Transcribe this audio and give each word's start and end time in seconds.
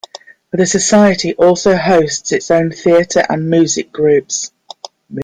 The 0.49 0.65
Society 0.65 1.35
also 1.35 1.75
hosts 1.77 2.31
its 2.31 2.49
own 2.49 2.71
theater 2.71 3.23
and 3.29 3.47
music 3.51 3.91
groups. 3.93 4.51